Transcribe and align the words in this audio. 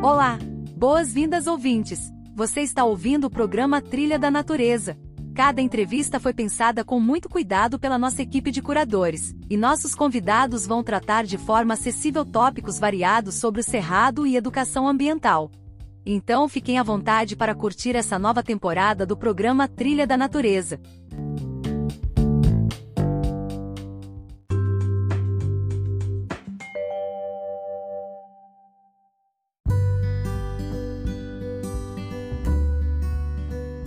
Olá! 0.00 0.38
Boas-vindas, 0.76 1.48
ouvintes! 1.48 2.12
Você 2.32 2.60
está 2.60 2.84
ouvindo 2.84 3.24
o 3.26 3.30
programa 3.30 3.82
Trilha 3.82 4.16
da 4.16 4.30
Natureza. 4.30 4.96
Cada 5.34 5.60
entrevista 5.60 6.20
foi 6.20 6.32
pensada 6.32 6.84
com 6.84 7.00
muito 7.00 7.28
cuidado 7.28 7.80
pela 7.80 7.98
nossa 7.98 8.22
equipe 8.22 8.52
de 8.52 8.62
curadores, 8.62 9.34
e 9.50 9.56
nossos 9.56 9.96
convidados 9.96 10.68
vão 10.68 10.84
tratar 10.84 11.24
de 11.24 11.36
forma 11.36 11.74
acessível 11.74 12.24
tópicos 12.24 12.78
variados 12.78 13.34
sobre 13.34 13.60
o 13.60 13.64
cerrado 13.64 14.24
e 14.24 14.36
educação 14.36 14.86
ambiental. 14.86 15.50
Então 16.06 16.48
fiquem 16.48 16.78
à 16.78 16.82
vontade 16.84 17.34
para 17.34 17.52
curtir 17.52 17.96
essa 17.96 18.20
nova 18.20 18.40
temporada 18.40 19.04
do 19.04 19.16
programa 19.16 19.66
Trilha 19.66 20.06
da 20.06 20.16
Natureza. 20.16 20.80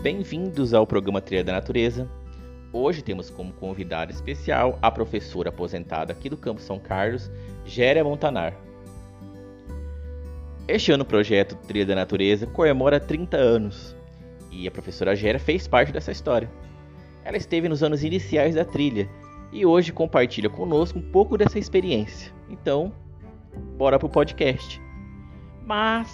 Bem-vindos 0.02 0.74
ao 0.74 0.88
programa 0.88 1.22
Trilha 1.22 1.44
da 1.44 1.54
Natureza. 1.54 2.10
Hoje 2.74 3.04
temos 3.04 3.30
como 3.30 3.54
convidada 3.54 4.12
especial 4.12 4.80
a 4.82 4.90
professora 4.90 5.50
aposentada 5.50 6.12
aqui 6.12 6.28
do 6.28 6.36
Campo 6.36 6.60
São 6.60 6.80
Carlos, 6.80 7.30
Géria 7.64 8.04
Montanar. 8.04 8.58
Este 10.68 10.92
ano 10.92 11.04
o 11.04 11.06
projeto 11.06 11.56
Trilha 11.68 11.86
da 11.86 11.94
Natureza 11.94 12.48
comemora 12.48 13.00
30 13.00 13.38
anos 13.38 13.96
e 14.50 14.68
a 14.68 14.72
professora 14.72 15.16
Géria 15.16 15.40
fez 15.40 15.68
parte 15.68 15.92
dessa 15.92 16.12
história. 16.12 16.50
Ela 17.24 17.38
esteve 17.38 17.70
nos 17.70 17.84
anos 17.84 18.04
iniciais 18.04 18.56
da 18.56 18.66
trilha 18.66 19.08
e 19.52 19.68
hoje 19.68 19.94
compartilha 19.94 20.50
conosco 20.50 20.98
um 20.98 21.12
pouco 21.12 21.38
dessa 21.38 21.60
experiência. 21.60 22.34
Então, 22.50 22.92
bora 23.78 24.00
pro 24.00 24.10
podcast. 24.10 24.82
Mas 25.64 26.12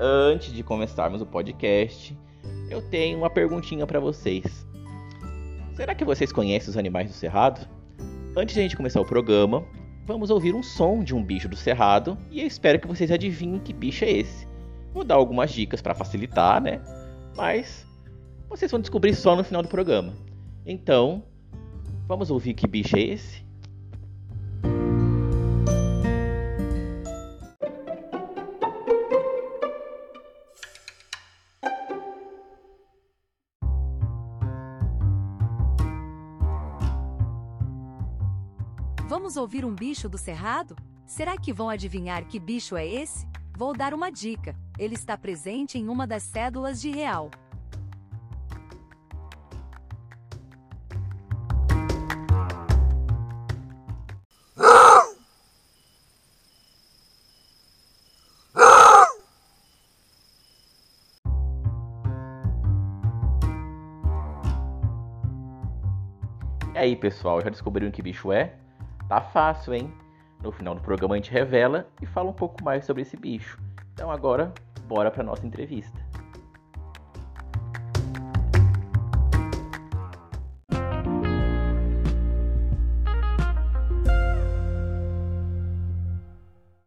antes 0.00 0.54
de 0.54 0.62
começarmos 0.62 1.20
o 1.20 1.26
podcast, 1.26 2.16
eu 2.68 2.82
tenho 2.82 3.18
uma 3.18 3.30
perguntinha 3.30 3.86
para 3.86 4.00
vocês. 4.00 4.66
Será 5.74 5.94
que 5.94 6.04
vocês 6.04 6.32
conhecem 6.32 6.70
os 6.70 6.76
animais 6.76 7.08
do 7.08 7.14
cerrado? 7.14 7.68
Antes 8.36 8.54
de 8.54 8.60
a 8.60 8.62
gente 8.62 8.76
começar 8.76 9.00
o 9.00 9.04
programa, 9.04 9.64
vamos 10.04 10.30
ouvir 10.30 10.54
um 10.54 10.62
som 10.62 11.02
de 11.02 11.14
um 11.14 11.22
bicho 11.22 11.48
do 11.48 11.56
cerrado 11.56 12.18
e 12.30 12.40
eu 12.40 12.46
espero 12.46 12.80
que 12.80 12.86
vocês 12.86 13.10
adivinhem 13.10 13.60
que 13.60 13.72
bicho 13.72 14.04
é 14.04 14.10
esse. 14.10 14.48
Vou 14.92 15.04
dar 15.04 15.14
algumas 15.14 15.52
dicas 15.52 15.80
para 15.80 15.94
facilitar, 15.94 16.60
né? 16.60 16.80
Mas 17.36 17.86
vocês 18.48 18.70
vão 18.70 18.80
descobrir 18.80 19.14
só 19.14 19.36
no 19.36 19.44
final 19.44 19.62
do 19.62 19.68
programa. 19.68 20.14
Então, 20.64 21.22
vamos 22.08 22.30
ouvir 22.30 22.54
que 22.54 22.66
bicho 22.66 22.96
é 22.96 23.00
esse? 23.00 23.45
Ouvir 39.46 39.64
um 39.64 39.72
bicho 39.72 40.08
do 40.08 40.18
cerrado? 40.18 40.76
Será 41.06 41.38
que 41.38 41.52
vão 41.52 41.70
adivinhar 41.70 42.26
que 42.26 42.40
bicho 42.40 42.76
é 42.76 42.84
esse? 42.84 43.24
Vou 43.56 43.72
dar 43.72 43.94
uma 43.94 44.10
dica: 44.10 44.56
ele 44.76 44.94
está 44.94 45.16
presente 45.16 45.78
em 45.78 45.88
uma 45.88 46.04
das 46.04 46.24
cédulas 46.24 46.80
de 46.80 46.90
real. 46.90 47.30
E 66.74 66.78
aí, 66.78 66.96
pessoal, 66.96 67.40
já 67.40 67.48
descobriram 67.48 67.92
que 67.92 68.02
bicho 68.02 68.32
é? 68.32 68.65
Tá 69.08 69.20
fácil, 69.20 69.74
hein? 69.74 69.92
No 70.42 70.50
final 70.50 70.74
do 70.74 70.80
programa 70.80 71.14
a 71.14 71.18
gente 71.18 71.30
revela 71.30 71.88
e 72.02 72.06
fala 72.06 72.30
um 72.30 72.32
pouco 72.32 72.62
mais 72.62 72.84
sobre 72.84 73.02
esse 73.02 73.16
bicho. 73.16 73.58
Então 73.94 74.10
agora, 74.10 74.52
bora 74.86 75.10
para 75.10 75.22
nossa 75.22 75.46
entrevista. 75.46 76.05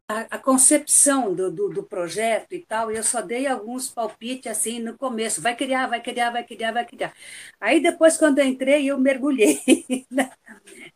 A, 0.09 0.21
a 0.31 0.39
concepção 0.39 1.35
do, 1.35 1.51
do, 1.51 1.69
do, 1.69 1.83
projeto 1.83 2.53
e 2.53 2.65
tal, 2.65 2.89
eu 2.91 3.03
só 3.03 3.21
dei 3.21 3.45
alguns 3.45 3.89
palpites 3.89 4.51
assim 4.51 4.79
no 4.79 4.97
começo, 4.97 5.39
vai 5.39 5.55
criar, 5.55 5.85
vai 5.85 6.01
criar, 6.01 6.31
vai 6.31 6.43
criar, 6.43 6.71
vai 6.71 6.83
criar. 6.83 7.13
Aí 7.61 7.79
depois, 7.79 8.17
quando 8.17 8.39
eu 8.39 8.45
entrei, 8.45 8.87
eu 8.87 8.97
mergulhei, 8.97 9.59
né? 10.09 10.31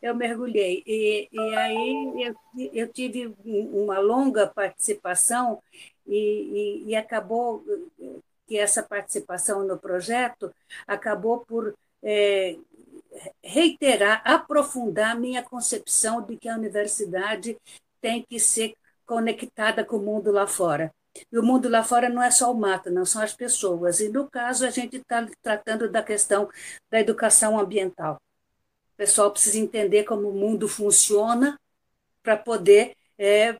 eu 0.02 0.16
mergulhei. 0.16 0.82
E, 0.84 1.28
e 1.30 1.56
aí 1.56 2.26
eu, 2.26 2.70
eu 2.72 2.88
tive 2.92 3.32
uma 3.44 4.00
longa 4.00 4.48
participação 4.48 5.62
e, 6.04 6.82
e, 6.84 6.90
e 6.90 6.96
acabou 6.96 7.64
que 8.48 8.58
essa 8.58 8.82
participação 8.82 9.64
no 9.64 9.78
projeto 9.78 10.52
acabou 10.88 11.44
por 11.46 11.72
é, 12.02 12.56
reiterar, 13.44 14.22
aprofundar 14.24 15.18
minha 15.18 15.42
concepção 15.42 16.20
de 16.20 16.36
que 16.36 16.48
a 16.48 16.56
universidade 16.56 17.56
tem 18.00 18.20
que 18.20 18.40
ser 18.40 18.74
conectada 19.06 19.84
com 19.84 19.96
o 19.96 20.02
mundo 20.02 20.30
lá 20.30 20.46
fora. 20.46 20.92
E 21.30 21.38
o 21.38 21.42
mundo 21.42 21.68
lá 21.68 21.84
fora 21.84 22.08
não 22.08 22.22
é 22.22 22.30
só 22.30 22.50
o 22.52 22.54
mato, 22.58 22.90
não 22.90 23.04
são 23.04 23.22
as 23.22 23.32
pessoas. 23.34 24.00
E, 24.00 24.08
no 24.08 24.28
caso, 24.28 24.66
a 24.66 24.70
gente 24.70 24.96
está 24.96 25.26
tratando 25.42 25.88
da 25.88 26.02
questão 26.02 26.48
da 26.90 27.00
educação 27.00 27.58
ambiental. 27.58 28.20
O 28.94 28.96
pessoal 28.96 29.30
precisa 29.30 29.58
entender 29.58 30.04
como 30.04 30.28
o 30.28 30.34
mundo 30.34 30.68
funciona 30.68 31.58
para 32.22 32.36
poder 32.36 32.96
é, 33.18 33.56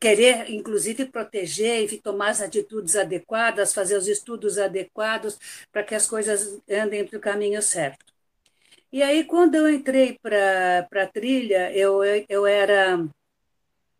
querer, 0.00 0.50
inclusive, 0.50 1.06
proteger 1.06 1.92
e 1.92 2.00
tomar 2.00 2.30
as 2.30 2.40
atitudes 2.40 2.96
adequadas, 2.96 3.74
fazer 3.74 3.96
os 3.96 4.08
estudos 4.08 4.58
adequados 4.58 5.38
para 5.70 5.82
que 5.84 5.94
as 5.94 6.06
coisas 6.06 6.60
andem 6.70 7.06
para 7.06 7.18
o 7.18 7.20
caminho 7.20 7.62
certo. 7.62 8.12
E 8.92 9.02
aí, 9.02 9.24
quando 9.24 9.54
eu 9.54 9.68
entrei 9.68 10.18
para 10.20 10.86
a 11.02 11.06
trilha, 11.06 11.72
eu, 11.72 12.02
eu 12.28 12.46
era 12.46 12.98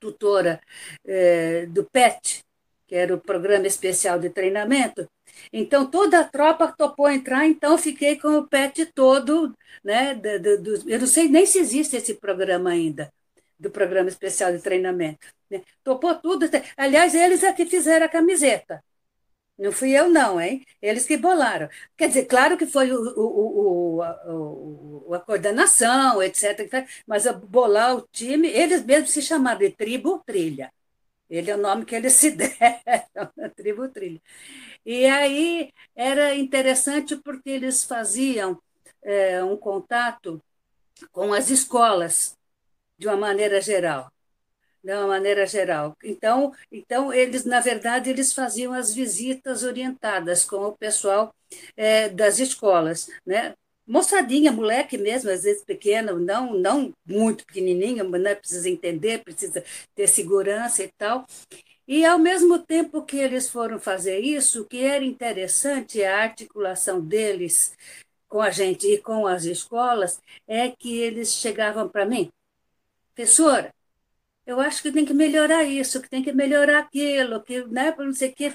tutora 0.03 0.61
é, 1.07 1.67
do 1.67 1.85
PET, 1.85 2.45
que 2.89 2.97
era 2.97 3.15
o 3.15 3.21
Programa 3.21 3.69
Especial 3.69 4.19
de 4.19 4.29
Treinamento. 4.29 5.09
Então, 5.53 5.89
toda 5.89 6.19
a 6.21 6.25
tropa 6.25 6.75
topou 6.77 7.09
entrar, 7.09 7.47
então 7.47 7.79
fiquei 7.79 8.19
com 8.19 8.37
o 8.39 8.49
PET 8.49 8.87
todo. 8.87 9.55
Né, 9.85 10.15
do, 10.15 10.61
do, 10.61 10.91
eu 10.91 10.99
não 10.99 11.07
sei 11.07 11.29
nem 11.29 11.47
se 11.47 11.59
existe 11.59 11.97
esse 11.97 12.15
programa 12.15 12.71
ainda, 12.71 13.13
do 13.59 13.71
Programa 13.71 14.09
Especial 14.09 14.53
de 14.53 14.61
Treinamento. 14.61 15.27
Né? 15.49 15.63
Topou 15.85 16.15
tudo. 16.17 16.47
Aliás, 16.77 17.15
eles 17.15 17.45
é 17.45 17.53
que 17.53 17.65
fizeram 17.65 18.07
a 18.07 18.09
camiseta. 18.09 18.83
Não 19.59 19.71
fui 19.71 19.93
eu, 19.93 20.09
não, 20.09 20.41
hein? 20.41 20.65
Eles 20.81 21.07
que 21.07 21.17
bolaram. 21.17 21.69
Quer 21.97 22.09
dizer, 22.09 22.25
claro 22.27 22.57
que 22.59 22.67
foi 22.67 22.91
o, 22.93 22.99
o, 23.17 24.01
o, 24.01 25.05
o 25.09 25.15
a 25.15 25.21
coordenação, 25.21 26.23
etc. 26.23 26.87
Mas 27.07 27.27
a 27.27 27.33
bolar 27.33 27.97
o 27.97 28.09
time, 28.11 28.49
eles 28.49 28.85
mesmos 28.85 29.11
se 29.11 29.23
chamaram 29.23 29.59
de 29.61 29.71
Tribo 29.71 30.23
Trilha. 30.27 30.73
Ele 31.31 31.51
é 31.51 31.57
o 31.57 31.59
nome 31.59 31.85
que 31.87 31.95
eles 31.97 32.15
se 32.17 32.33
deram, 32.33 33.31
Tribo 33.57 33.89
Trilha. 33.89 34.21
E 34.87 35.07
aí 35.07 35.73
era 35.97 36.35
interessante 36.37 37.17
porque 37.17 37.51
eles 37.51 37.85
faziam 37.85 38.61
é, 39.03 39.43
um 39.45 39.57
contato 39.57 40.43
com 41.13 41.33
as 41.35 41.51
escolas, 41.51 42.37
de 42.99 43.09
uma 43.09 43.17
maneira 43.17 43.61
geral 43.61 44.12
de 44.83 44.93
uma 44.93 45.07
maneira 45.07 45.47
geral. 45.47 45.97
Então, 46.03 46.53
então 46.71 47.13
eles, 47.13 47.45
na 47.45 47.61
verdade, 47.61 48.11
eles 48.11 48.33
faziam 48.33 48.73
as 48.73 48.95
visitas 48.95 49.63
orientadas 49.63 50.45
com 50.45 50.57
o 50.67 50.77
pessoal 50.77 51.35
é, 51.77 52.09
das 52.09 52.39
escolas, 52.39 53.09
né? 53.25 53.55
Moçadinha, 53.87 54.53
moleque 54.53 54.97
mesmo, 54.97 55.29
às 55.31 55.43
vezes 55.43 55.65
pequeno, 55.65 56.19
não, 56.19 56.55
não 56.55 56.93
muito 57.05 57.45
pequenininho, 57.45 58.09
né, 58.11 58.35
precisa 58.35 58.71
entender, 58.71 59.25
precisa 59.25 59.63
ter 59.95 60.07
segurança 60.07 60.85
e 60.85 60.89
tal. 60.97 61.27
E, 61.87 62.05
ao 62.05 62.19
mesmo 62.19 62.61
tempo 62.61 63.05
que 63.05 63.19
eles 63.19 63.51
foram 63.51 63.81
fazer 63.81 64.21
isso, 64.21 64.63
o 64.63 64.65
que 64.65 64.85
era 64.85 65.05
interessante, 65.05 66.03
a 66.03 66.23
articulação 66.23 67.01
deles 67.01 67.77
com 68.29 68.41
a 68.41 68.51
gente 68.51 68.87
e 68.87 68.99
com 68.99 69.27
as 69.27 69.45
escolas, 69.45 70.21
é 70.47 70.71
que 70.71 70.97
eles 70.99 71.35
chegavam 71.35 71.89
para 71.89 72.07
mim, 72.07 72.31
professora, 73.15 73.75
eu 74.53 74.61
acho 74.61 74.83
que 74.83 74.93
tem 74.93 75.05
que 75.05 75.15
melhorar 75.15 75.65
isso, 75.65 76.01
que 76.01 76.09
tem 76.09 76.23
que 76.23 76.33
melhorar 76.33 76.79
aquilo, 76.81 77.43
que, 77.43 77.65
né, 77.67 77.95
não 77.99 78.13
sei 78.15 78.31
o 78.31 78.35
quê. 78.35 78.53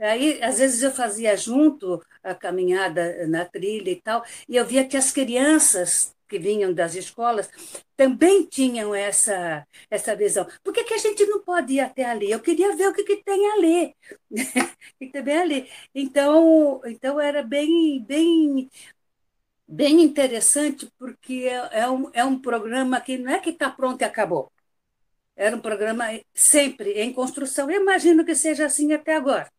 Aí, 0.00 0.42
às 0.42 0.58
vezes, 0.58 0.82
eu 0.82 0.90
fazia 0.92 1.36
junto 1.36 2.02
a 2.22 2.34
caminhada 2.34 3.26
na 3.28 3.44
trilha 3.44 3.90
e 3.90 4.00
tal, 4.00 4.24
e 4.48 4.56
eu 4.56 4.66
via 4.66 4.86
que 4.86 4.96
as 4.96 5.10
crianças 5.12 6.14
que 6.28 6.38
vinham 6.38 6.72
das 6.72 6.94
escolas 6.94 7.50
também 7.96 8.46
tinham 8.46 8.94
essa, 8.94 9.66
essa 9.90 10.14
visão. 10.14 10.46
Por 10.62 10.72
que, 10.72 10.84
que 10.84 10.94
a 10.94 10.98
gente 10.98 11.26
não 11.26 11.42
pode 11.42 11.74
ir 11.74 11.80
até 11.80 12.04
ali? 12.04 12.30
Eu 12.30 12.40
queria 12.40 12.74
ver 12.76 12.88
o 12.88 12.94
que, 12.94 13.02
que 13.04 13.16
tem 13.24 13.50
ali. 13.52 13.94
que 14.98 15.22
tem 15.22 15.36
ali. 15.38 15.68
Então, 15.94 16.80
então 16.86 17.20
era 17.20 17.42
bem, 17.42 18.02
bem, 18.04 18.70
bem 19.66 20.02
interessante, 20.02 20.90
porque 20.98 21.44
é, 21.48 21.80
é, 21.82 21.90
um, 21.90 22.10
é 22.12 22.24
um 22.24 22.40
programa 22.40 23.00
que 23.00 23.16
não 23.18 23.32
é 23.32 23.38
que 23.40 23.50
está 23.50 23.70
pronto 23.70 24.02
e 24.02 24.04
acabou. 24.04 24.52
Era 25.40 25.56
um 25.56 25.60
programa 25.60 26.04
sempre 26.34 26.92
em 27.00 27.14
construção. 27.14 27.70
Eu 27.70 27.80
imagino 27.80 28.26
que 28.26 28.34
seja 28.34 28.66
assim 28.66 28.92
até 28.92 29.16
agora. 29.16 29.50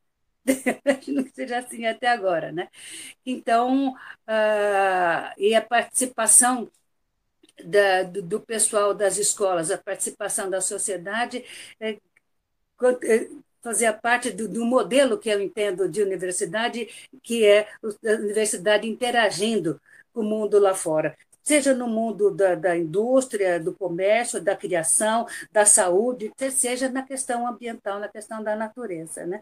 Imagino 0.85 1.23
que 1.23 1.31
seja 1.31 1.57
assim 1.57 1.87
até 1.87 2.07
agora, 2.07 2.51
né? 2.51 2.69
Então, 3.25 3.89
uh, 3.93 5.33
e 5.39 5.55
a 5.55 5.61
participação 5.61 6.69
da, 7.65 8.03
do, 8.03 8.21
do, 8.21 8.39
pessoal 8.39 8.93
das 8.93 9.17
escolas, 9.17 9.71
a 9.71 9.77
participação 9.77 10.51
da 10.51 10.61
sociedade, 10.61 11.43
é, 11.79 11.97
é, 13.03 13.29
fazia 13.63 13.91
parte 13.91 14.31
do, 14.31 14.47
do, 14.47 14.63
modelo 14.63 15.17
que 15.17 15.29
eu 15.29 15.41
entendo 15.41 15.89
de 15.89 16.03
universidade, 16.03 16.87
que 17.23 17.43
é 17.43 17.67
a 17.83 18.13
universidade 18.19 18.87
interagindo 18.87 19.81
com 20.13 20.21
o 20.21 20.23
mundo 20.23 20.59
lá 20.59 20.75
fora. 20.75 21.17
Seja 21.43 21.73
no 21.73 21.87
mundo 21.87 22.31
da, 22.31 22.55
da 22.55 22.77
indústria, 22.77 23.59
do 23.59 23.73
comércio, 23.73 24.41
da 24.41 24.55
criação, 24.55 25.25
da 25.51 25.65
saúde, 25.65 26.31
seja 26.51 26.89
na 26.89 27.03
questão 27.03 27.47
ambiental, 27.47 27.99
na 27.99 28.07
questão 28.07 28.43
da 28.43 28.55
natureza. 28.55 29.25
Né? 29.25 29.41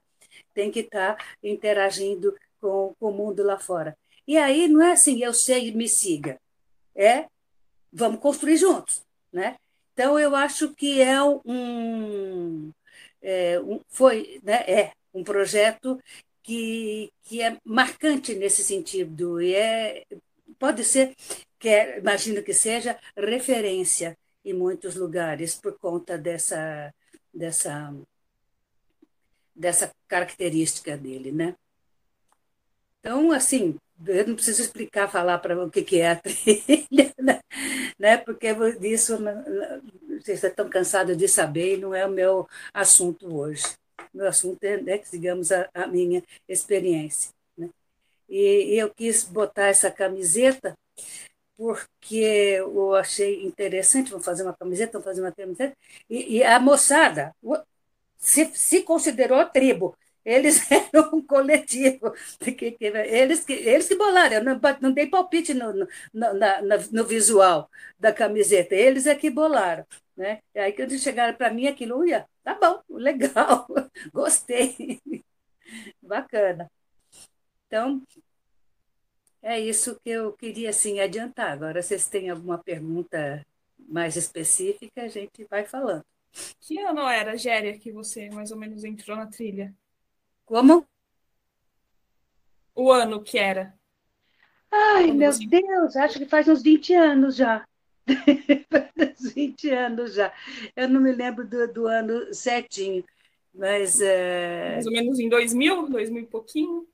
tem 0.54 0.72
que 0.72 0.82
estar 0.82 1.16
tá 1.16 1.26
interagindo 1.44 2.36
com, 2.60 2.94
com 3.00 3.10
o 3.10 3.14
mundo 3.14 3.44
lá 3.44 3.58
fora. 3.58 3.98
E 4.28 4.38
aí 4.38 4.68
não 4.68 4.82
é 4.82 4.92
assim, 4.92 5.24
eu 5.24 5.34
sei, 5.34 5.72
me 5.72 5.88
siga. 5.88 6.40
É, 6.96 7.26
vamos 7.92 8.20
construir 8.20 8.58
juntos. 8.58 9.02
Né? 9.32 9.56
Então, 9.94 10.20
eu 10.20 10.36
acho 10.36 10.74
que 10.74 11.02
é 11.02 11.22
um, 11.24 12.72
é, 13.22 13.60
um 13.60 13.82
foi, 13.90 14.40
né, 14.44 14.64
é 14.68 14.92
um 15.14 15.24
projeto 15.24 16.02
que, 16.44 17.12
que 17.24 17.42
é 17.42 17.58
marcante 17.64 18.36
nesse 18.36 18.64
sentido 18.64 19.42
e 19.42 19.54
é, 19.56 20.04
pode 20.60 20.84
ser, 20.84 21.16
que 21.58 21.70
é, 21.70 22.00
imagino 22.00 22.44
que 22.44 22.54
seja, 22.54 23.00
referência 23.18 24.18
em 24.46 24.54
muitos 24.54 24.96
lugares 24.96 25.56
por 25.56 25.78
conta 25.80 26.18
dessa, 26.18 26.94
dessa 27.34 27.94
dessa 29.60 29.94
característica 30.08 30.98
dele, 30.98 31.32
né? 31.34 31.56
Então, 33.00 33.32
assim, 33.32 33.78
eu 34.08 34.28
não 34.28 34.36
preciso 34.36 34.62
explicar, 34.62 35.10
falar 35.10 35.40
para 35.40 35.66
o 35.66 35.70
que, 35.70 35.84
que 35.84 36.00
é 36.00 36.12
a 36.12 36.16
trilha, 36.20 37.14
né? 37.20 37.40
né? 38.00 38.18
Porque 38.18 38.54
disso 38.80 39.18
vocês 40.22 40.44
estão 40.44 40.70
cansados 40.70 41.18
de 41.18 41.28
saber 41.28 41.76
e 41.76 41.82
não 41.82 41.94
é 41.94 42.06
o 42.06 42.12
meu 42.12 42.48
assunto 42.74 43.36
hoje. 43.36 43.64
Meu 44.14 44.28
assunto 44.28 44.64
é, 44.64 44.82
né, 44.82 45.02
digamos, 45.12 45.52
a, 45.52 45.70
a 45.74 45.88
minha 45.88 46.24
experiência. 46.48 47.32
E, 48.30 48.76
eu 48.80 48.94
quis 48.94 49.24
botar 49.24 49.68
essa 49.68 49.92
camiseta 49.92 50.76
porque 51.58 52.16
eu 52.60 52.96
achei 52.96 53.46
interessante, 53.46 54.12
vamos 54.12 54.26
fazer 54.26 54.44
uma 54.44 54.56
camiseta, 54.56 54.94
vamos 54.94 55.06
fazer 55.06 55.22
uma 55.22 55.32
camiseta, 55.34 55.76
e, 56.10 56.38
e 56.38 56.44
a 56.44 56.60
moçada, 56.60 57.36
se, 58.18 58.46
se 58.56 58.84
considerou 58.84 59.46
tribo. 59.50 59.96
Eles 60.26 60.60
eram 60.72 61.12
um 61.16 61.26
coletivo. 61.26 62.14
Eles 63.08 63.44
que, 63.44 63.54
eles 63.54 63.88
que 63.88 63.96
bolaram. 63.96 64.36
Eu 64.38 64.44
não, 64.44 64.60
não 64.82 64.92
dei 64.92 65.08
palpite 65.08 65.54
no, 65.54 65.74
no, 65.74 65.88
na, 66.14 66.62
no 66.92 67.06
visual 67.06 67.70
da 68.00 68.14
camiseta. 68.14 68.76
Eles 68.76 69.08
é 69.08 69.16
que 69.16 69.30
bolaram. 69.30 69.86
Né? 70.16 70.42
E 70.54 70.60
aí, 70.60 70.74
quando 70.74 70.98
chegaram 71.00 71.36
para 71.36 71.50
mim, 71.52 71.68
aquilo, 71.68 71.98
uia, 72.00 72.28
tá 72.44 72.54
bom, 72.56 72.82
legal, 72.90 73.66
gostei. 74.14 75.00
Bacana. 76.02 76.70
Então, 77.70 78.02
é 79.44 79.60
isso 79.60 80.00
que 80.04 80.10
eu 80.10 80.34
queria 80.34 80.72
assim, 80.72 81.00
adiantar. 81.00 81.52
Agora, 81.52 81.84
se 81.84 81.90
vocês 81.90 82.10
têm 82.10 82.32
alguma 82.32 82.58
pergunta 82.58 83.46
mais 83.78 84.16
específica, 84.16 85.04
a 85.04 85.08
gente 85.08 85.46
vai 85.46 85.64
falando. 85.64 86.04
Que 86.60 86.80
ano 86.80 87.08
era, 87.08 87.38
Géria, 87.38 87.78
que 87.78 87.92
você 87.92 88.28
mais 88.32 88.52
ou 88.52 88.58
menos 88.58 88.84
entrou 88.84 89.16
na 89.16 89.28
trilha? 89.28 89.72
Como? 90.46 90.84
O 92.74 92.92
ano 92.92 93.22
que 93.22 93.38
era. 93.38 93.78
Ai, 94.72 95.08
Quando 95.08 95.18
meu 95.18 95.32
você... 95.32 95.46
Deus, 95.46 95.96
acho 95.96 96.18
que 96.18 96.26
faz 96.26 96.48
uns 96.48 96.64
20 96.64 96.96
anos 96.96 97.36
já. 97.36 97.68
faz 98.98 99.22
uns 99.22 99.34
20 99.34 99.70
anos 99.70 100.14
já. 100.16 100.34
Eu 100.76 100.90
não 100.90 101.00
me 101.00 101.12
lembro 101.12 101.48
do, 101.48 101.72
do 101.72 101.88
ano 101.88 102.34
certinho, 102.34 103.06
mas... 103.54 104.02
É... 104.02 104.72
Mais 104.74 104.88
ou 104.88 104.92
menos 104.92 105.20
em 105.20 105.30
2000, 105.30 105.88
2000 105.88 106.24
e 106.24 106.26
pouquinho? 106.26 106.88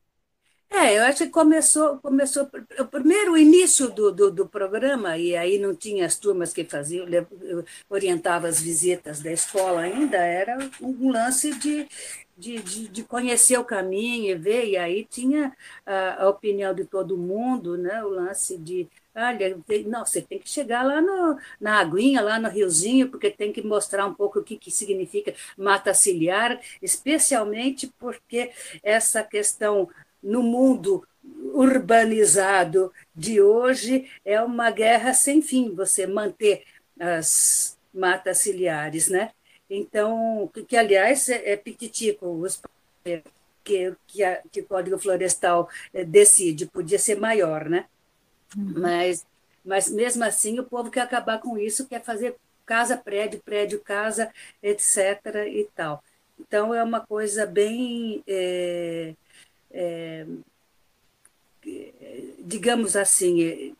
É, 0.69 0.97
eu 0.97 1.03
acho 1.03 1.25
que 1.25 1.29
começou, 1.29 1.97
começou 1.99 2.49
o 2.79 2.85
primeiro 2.85 3.37
início 3.37 3.89
do, 3.91 4.11
do, 4.11 4.31
do, 4.31 4.47
programa, 4.47 5.17
e 5.17 5.35
aí 5.35 5.57
não 5.57 5.75
tinha 5.75 6.05
as 6.05 6.17
turmas 6.17 6.53
que 6.53 6.65
faziam, 6.65 7.05
orientava 7.89 8.47
as 8.47 8.59
visitas 8.59 9.21
da 9.21 9.31
escola 9.31 9.81
ainda, 9.81 10.17
era 10.17 10.57
um 10.81 11.11
lance 11.11 11.53
de, 11.57 11.87
de, 12.37 12.61
de, 12.61 12.87
de 12.89 13.03
conhecer 13.03 13.57
o 13.57 13.63
caminho 13.63 14.31
e 14.31 14.35
ver, 14.35 14.65
e 14.65 14.77
aí 14.77 15.05
tinha 15.05 15.55
a, 15.85 16.23
a, 16.23 16.29
opinião 16.29 16.73
de 16.73 16.83
todo 16.85 17.17
mundo, 17.17 17.77
né? 17.77 18.03
o 18.03 18.09
lance 18.09 18.57
de, 18.57 18.87
olha, 19.15 19.57
não, 19.87 20.05
você 20.05 20.21
tem 20.21 20.39
que 20.39 20.49
chegar 20.49 20.83
lá 20.83 21.01
no, 21.01 21.39
na 21.59 21.79
aguinha, 21.79 22.21
lá 22.21 22.39
no 22.39 22.49
riozinho, 22.49 23.09
porque 23.09 23.31
tem 23.31 23.53
que 23.53 23.61
mostrar 23.61 24.05
um 24.05 24.13
pouco 24.13 24.39
o 24.39 24.43
que, 24.43 24.57
que 24.57 24.71
significa 24.71 25.33
mata 25.57 25.93
ciliar, 25.93 26.59
especialmente 26.81 27.87
porque 27.97 28.51
essa 28.83 29.23
questão 29.23 29.89
no 30.25 30.41
mundo 30.41 31.07
urbanizado 31.53 32.91
de 33.15 33.39
hoje 33.41 34.09
é 34.25 34.41
uma 34.41 34.71
guerra 34.71 35.13
sem 35.13 35.41
fim, 35.41 35.73
você 35.73 36.07
manter 36.07 36.63
as 36.99 37.77
matas 37.93 38.39
ciliares, 38.39 39.07
né? 39.07 39.31
Então, 39.69 40.49
que, 40.53 40.63
que 40.63 40.75
aliás 40.75 41.29
é, 41.29 41.51
é 41.51 41.55
pititico, 41.55 42.27
os, 42.27 42.61
que, 43.63 43.95
que, 44.07 44.23
a, 44.23 44.41
que 44.51 44.61
o 44.61 44.65
Código 44.65 44.97
Florestal 44.97 45.69
é, 45.93 46.03
decide, 46.03 46.65
podia 46.65 46.99
ser 46.99 47.19
maior, 47.19 47.69
né? 47.69 47.85
Uhum. 48.57 48.73
Mas, 48.77 49.25
mas 49.63 49.89
mesmo 49.89 50.23
assim 50.23 50.59
o 50.59 50.65
povo 50.65 50.91
quer 50.91 51.01
acabar 51.01 51.39
com 51.39 51.57
isso, 51.57 51.87
quer 51.87 52.03
fazer 52.03 52.35
casa, 52.65 52.97
prédio, 52.97 53.39
prédio, 53.43 53.79
casa, 53.79 54.31
etc. 54.61 55.47
e 55.47 55.67
tal. 55.75 56.03
Então 56.39 56.73
é 56.73 56.83
uma 56.83 56.99
coisa 56.99 57.45
bem 57.45 58.23
é, 58.27 59.13
é, 59.75 60.25
digamos 62.39 62.95
assim, 62.95 63.75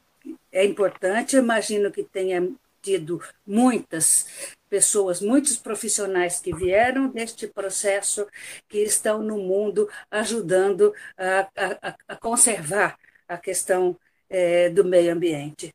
é 0.51 0.65
importante. 0.65 1.35
Eu 1.35 1.43
imagino 1.43 1.91
que 1.91 2.03
tenha 2.03 2.47
tido 2.81 3.21
muitas 3.45 4.27
pessoas, 4.69 5.21
muitos 5.21 5.57
profissionais 5.57 6.39
que 6.39 6.53
vieram 6.53 7.07
deste 7.07 7.47
processo, 7.47 8.27
que 8.67 8.79
estão 8.79 9.23
no 9.23 9.37
mundo 9.37 9.89
ajudando 10.11 10.93
a, 11.17 11.47
a, 11.55 11.95
a 12.09 12.15
conservar 12.15 12.97
a 13.27 13.37
questão 13.37 13.97
é, 14.29 14.69
do 14.69 14.83
meio 14.83 15.13
ambiente. 15.13 15.73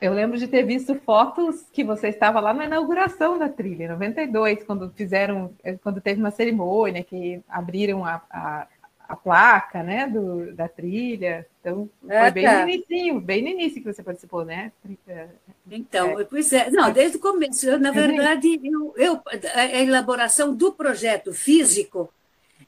Eu 0.00 0.12
lembro 0.14 0.38
de 0.38 0.46
ter 0.46 0.62
visto 0.62 0.94
fotos 0.94 1.66
que 1.72 1.82
você 1.82 2.08
estava 2.08 2.38
lá 2.38 2.54
na 2.54 2.66
inauguração 2.66 3.36
da 3.36 3.48
trilha, 3.48 3.84
em 3.84 3.88
92, 3.88 4.62
quando 4.62 4.90
fizeram, 4.94 5.52
quando 5.82 6.00
teve 6.00 6.20
uma 6.20 6.30
cerimônia 6.30 7.02
que 7.02 7.42
abriram 7.48 8.04
a, 8.04 8.22
a, 8.30 8.68
a 9.08 9.16
placa, 9.16 9.82
né, 9.82 10.06
do, 10.06 10.54
da 10.54 10.68
trilha. 10.68 11.44
Então, 11.60 11.90
é, 12.08 12.20
foi 12.20 12.30
bem 12.30 12.44
tá. 12.44 12.62
no 12.62 12.68
início, 12.68 13.20
bem 13.20 13.42
no 13.42 13.48
início 13.48 13.82
que 13.82 13.92
você 13.92 14.02
participou, 14.02 14.44
né? 14.44 14.70
Então, 15.68 16.20
é. 16.20 16.24
pois 16.24 16.52
é, 16.52 16.70
não, 16.70 16.92
desde 16.92 17.16
o 17.16 17.20
começo. 17.20 17.68
Eu, 17.68 17.80
na 17.80 17.90
verdade, 17.90 18.60
eu, 18.62 18.94
eu, 18.96 19.20
a 19.54 19.66
elaboração 19.66 20.54
do 20.54 20.72
projeto 20.72 21.32
físico 21.32 22.08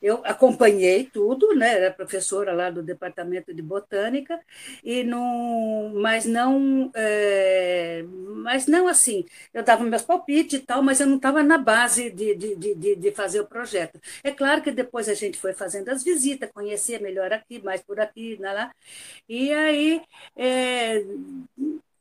eu 0.01 0.23
acompanhei 0.25 1.05
tudo, 1.05 1.55
né? 1.55 1.75
Era 1.77 1.91
professora 1.93 2.53
lá 2.53 2.71
do 2.71 2.83
departamento 2.83 3.53
de 3.53 3.63
botânica 3.63 4.41
e 4.83 5.05
não, 5.05 5.93
mas 5.95 6.25
não, 6.25 6.91
é, 6.95 8.03
mas 8.37 8.67
não 8.67 8.89
assim. 8.89 9.25
Eu 9.53 9.63
dava 9.63 9.85
meus 9.85 10.03
palpites 10.03 10.61
e 10.61 10.63
tal, 10.63 10.83
mas 10.83 11.01
eu 11.01 11.07
não 11.07 11.17
estava 11.17 11.43
na 11.43 11.59
base 11.59 12.11
de, 12.11 12.35
de, 12.35 12.57
de, 12.57 12.97
de, 12.97 13.13
fazer 13.13 13.41
o 13.41 13.47
projeto. 13.47 14.01
É 14.25 14.31
claro 14.31 14.63
que 14.63 14.71
depois 14.71 15.09
a 15.09 15.15
gente 15.15 15.39
foi 15.39 15.53
fazendo 15.53 15.89
as 15.91 16.03
visitas, 16.03 16.51
conhecer 16.53 17.01
melhor 17.01 17.33
aqui, 17.33 17.63
mais 17.63 17.83
por 17.83 18.01
aqui, 18.01 18.37
lá. 18.41 18.73
E 19.29 19.53
aí 19.53 20.03
é, 20.37 21.05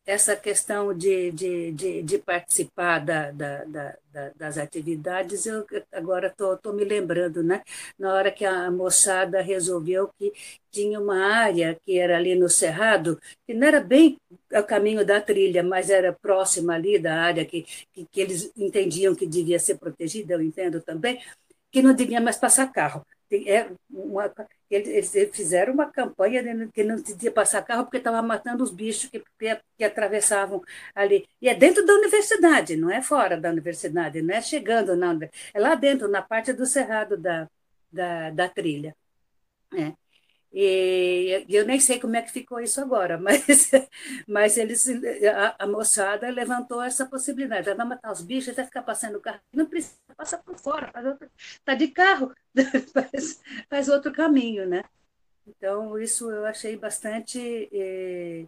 essa 0.10 0.36
questão 0.36 0.94
de, 0.94 1.32
de, 1.32 1.72
de, 1.72 2.02
de 2.04 2.18
participar 2.18 3.00
da, 3.00 3.32
da, 3.32 3.64
da, 3.66 3.96
das 4.36 4.58
atividades, 4.58 5.46
eu 5.46 5.66
agora 5.94 6.28
estou 6.28 6.74
me 6.74 6.84
lembrando, 6.84 7.44
né? 7.44 7.62
na 7.98 8.14
hora 8.14 8.32
que 8.32 8.44
a 8.44 8.72
moçada 8.72 9.42
resolveu 9.42 10.10
que 10.18 10.34
tinha 10.72 11.00
uma 11.00 11.26
área 11.28 11.78
que 11.86 11.98
era 12.00 12.18
ali 12.18 12.36
no 12.36 12.50
Cerrado, 12.50 13.20
que 13.46 13.54
não 13.54 13.68
era 13.68 13.80
bem 13.82 14.18
o 14.52 14.64
caminho 14.64 15.06
da 15.06 15.22
trilha, 15.22 15.64
mas 15.64 15.90
era 15.90 16.12
próxima 16.14 16.74
ali 16.76 16.98
da 17.00 17.16
área 17.22 17.46
que, 17.46 17.64
que, 17.94 18.06
que 18.12 18.22
eles 18.22 18.52
entendiam 18.58 19.16
que 19.16 19.28
devia 19.28 19.60
ser 19.60 19.78
protegida, 19.78 20.34
eu 20.34 20.42
entendo 20.42 20.82
também, 20.82 21.22
que 21.72 21.82
não 21.82 21.94
devia 21.94 22.22
mais 22.22 22.38
passar 22.38 22.72
carro. 22.72 23.06
É 23.32 23.70
uma, 23.90 24.34
eles, 24.70 25.12
fizeram 25.34 25.74
uma 25.74 25.92
campanha 25.92 26.44
que 26.70 26.84
não 26.84 27.02
podia 27.02 27.32
passar 27.32 27.62
carro 27.64 27.84
porque 27.84 27.98
estava 27.98 28.22
matando 28.22 28.64
os 28.64 28.72
bichos 28.72 29.10
que, 29.10 29.20
que, 29.38 29.60
que, 29.78 29.84
atravessavam 29.84 30.62
ali. 30.96 31.28
E 31.42 31.48
é 31.48 31.54
dentro 31.56 31.86
da 31.86 31.94
universidade, 31.94 32.76
não 32.76 32.90
é 32.90 33.02
fora 33.02 33.40
da 33.40 33.50
universidade, 33.50 34.22
não 34.22 34.34
é 34.34 34.42
chegando, 34.42 34.96
não. 34.96 35.20
É 35.54 35.60
lá 35.60 35.76
dentro, 35.76 36.08
na 36.08 36.22
parte 36.22 36.54
do 36.54 36.66
cerrado 36.66 37.18
da, 37.18 37.48
da, 37.92 38.32
da 38.32 38.50
trilha. 38.50 38.96
É. 39.74 39.94
E 40.52 41.46
eu 41.48 41.66
nem 41.66 41.80
sei 41.80 42.00
como 42.00 42.16
é 42.16 42.22
que 42.24 42.32
ficou 42.32 42.60
isso 42.60 42.82
agora, 42.82 43.18
mas, 43.22 43.72
mas 44.28 44.58
eles, 44.58 44.88
a, 45.26 45.56
a 45.60 45.68
moçada 45.68 46.30
levantou 46.30 46.82
essa 46.82 47.06
possibilidade. 47.06 47.74
Vai 47.74 47.86
matar 47.86 48.12
os 48.12 48.22
bichos, 48.22 48.56
vai 48.56 48.66
ficar 48.66 48.82
passando 48.82 49.18
o 49.18 49.22
carro. 49.22 49.40
Não 49.54 49.68
precisa, 49.68 49.96
passa 50.18 50.38
por 50.38 50.58
fora, 50.60 50.92
está 51.38 51.76
de 51.76 51.90
carro, 51.90 52.34
faz, 52.94 53.42
faz 53.70 53.90
outro 53.90 54.12
caminho, 54.12 54.68
né? 54.68 54.84
Então, 55.48 56.00
isso 56.00 56.32
eu 56.32 56.46
achei 56.46 56.78
bastante 56.78 57.70
eh, 57.72 58.46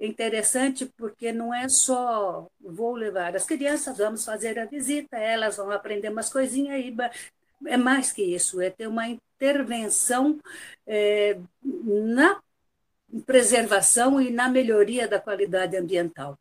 interessante, 0.00 0.86
porque 0.96 1.32
não 1.32 1.52
é 1.52 1.68
só 1.68 2.48
vou 2.60 2.94
levar 2.94 3.34
as 3.36 3.44
crianças, 3.44 3.98
vamos 3.98 4.24
fazer 4.24 4.58
a 4.58 4.64
visita, 4.66 5.16
elas 5.16 5.56
vão 5.56 5.70
aprender 5.70 6.10
umas 6.10 6.30
coisinhas 6.32 6.74
aí, 6.76 6.90
é 7.66 7.76
mais 7.76 8.12
que 8.12 8.22
isso, 8.22 8.60
é 8.60 8.70
ter 8.70 8.86
uma 8.86 9.08
intervenção 9.08 10.38
é, 10.86 11.38
na 11.62 12.40
preservação 13.26 14.20
e 14.20 14.30
na 14.30 14.48
melhoria 14.48 15.08
da 15.08 15.20
qualidade 15.20 15.76
ambiental. 15.76 16.38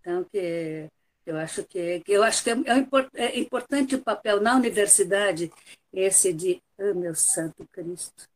Então, 0.00 0.24
que 0.24 0.88
eu 1.26 1.36
acho 1.36 1.64
que, 1.64 2.00
que 2.00 2.12
eu 2.12 2.22
acho 2.22 2.42
que 2.42 2.50
é, 2.50 2.54
é, 2.54 3.24
é 3.26 3.38
importante 3.38 3.94
o 3.94 4.02
papel 4.02 4.40
na 4.40 4.56
universidade 4.56 5.52
esse 5.92 6.32
de, 6.32 6.62
oh, 6.78 6.94
meu 6.94 7.14
santo 7.14 7.66
Cristo. 7.68 8.28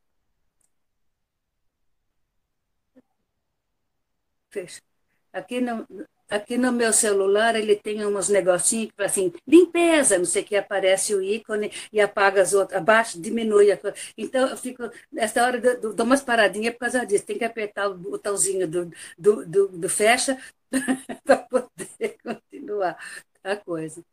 Fecha. 4.51 4.81
Aqui 5.33 5.61
não, 5.61 5.87
Aqui 6.29 6.59
no 6.59 6.73
meu 6.73 6.93
celular 6.93 7.55
ele 7.55 7.77
tem 7.77 8.05
uns 8.05 8.29
negocinhos 8.29 8.91
para 8.97 9.07
assim, 9.07 9.33
limpeza, 9.47 10.19
não 10.19 10.25
sei 10.25 10.43
o 10.43 10.45
que, 10.45 10.57
aparece 10.57 11.15
o 11.15 11.23
ícone 11.23 11.71
e 11.93 12.01
apaga 12.01 12.43
as 12.43 12.53
outras, 12.53 12.81
abaixo, 12.81 13.21
diminui 13.21 13.71
a 13.71 13.77
coisa. 13.77 13.97
Então 14.19 14.49
eu 14.49 14.57
fico, 14.57 14.91
nessa 15.13 15.45
hora, 15.45 15.59
eu 15.59 15.95
dou 15.95 16.05
umas 16.05 16.23
paradinhas 16.23 16.75
por 16.75 16.81
causa 16.81 17.07
disso. 17.07 17.25
Tem 17.27 17.39
que 17.39 17.45
apertar 17.45 17.89
o 17.89 17.95
botãozinho 17.97 18.67
do, 18.67 18.91
do, 19.17 19.47
do, 19.47 19.69
do 19.69 19.89
fecha 19.89 20.37
para 21.25 21.37
poder 21.37 22.17
continuar 22.23 22.99
a 23.45 23.57
coisa. 23.57 24.05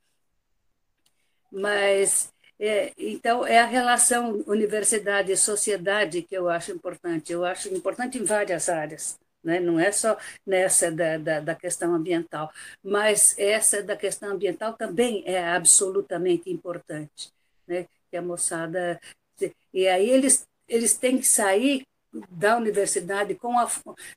Mas, 1.51 2.31
é, 2.59 2.91
então, 2.97 3.45
é 3.45 3.59
a 3.59 3.65
relação 3.65 4.43
universidade 4.47 5.31
e 5.31 5.37
sociedade 5.37 6.21
que 6.21 6.35
eu 6.35 6.49
acho 6.49 6.71
importante. 6.71 7.31
Eu 7.31 7.45
acho 7.45 7.69
importante 7.73 8.17
em 8.19 8.23
várias 8.23 8.69
áreas 8.69 9.17
né? 9.43 9.59
não 9.59 9.79
é 9.79 9.91
só 9.91 10.17
nessa 10.45 10.91
da, 10.91 11.17
da, 11.17 11.39
da, 11.39 11.55
questão 11.55 11.93
ambiental, 11.93 12.51
mas 12.83 13.35
essa 13.37 13.83
da 13.83 13.95
questão 13.95 14.31
ambiental 14.31 14.73
também 14.73 15.23
é 15.25 15.43
absolutamente 15.49 16.49
importante, 16.49 17.31
né? 17.67 17.87
que 18.09 18.17
a 18.17 18.21
moçada... 18.21 18.99
E 19.73 19.87
aí 19.87 20.09
eles, 20.09 20.47
eles 20.67 20.95
têm 20.95 21.17
que 21.17 21.27
sair 21.27 21.83
da 22.29 22.57
universidade 22.57 23.33
com 23.35 23.57
a, 23.57 23.69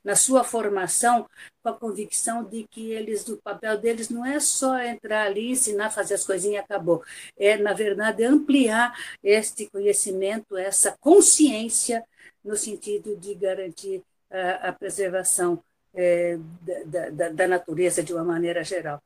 na 0.03 0.15
sua 0.15 0.43
formação 0.43 1.27
com 1.63 1.69
a 1.69 1.73
convicção 1.73 2.43
de 2.43 2.63
que 2.69 2.91
eles 2.91 3.27
o 3.27 3.37
papel 3.37 3.77
deles 3.77 4.09
não 4.09 4.25
é 4.25 4.39
só 4.39 4.79
entrar 4.79 5.25
ali 5.25 5.51
ensinar 5.51 5.89
fazer 5.89 6.13
as 6.13 6.25
coisinhas 6.25 6.63
acabou 6.63 7.03
é 7.35 7.57
na 7.57 7.73
verdade 7.73 8.23
ampliar 8.23 8.95
este 9.23 9.67
conhecimento 9.67 10.55
essa 10.55 10.95
consciência 10.99 12.03
no 12.43 12.55
sentido 12.55 13.15
de 13.15 13.33
garantir 13.33 14.03
a, 14.29 14.73
preservação 14.73 15.63
é, 15.93 16.37
da, 16.85 17.09
da, 17.09 17.29
da, 17.29 17.47
natureza 17.47 18.03
de 18.03 18.13
uma 18.13 18.23
maneira 18.23 18.63
geral. 18.63 19.01